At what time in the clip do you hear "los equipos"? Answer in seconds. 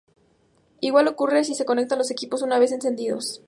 1.99-2.41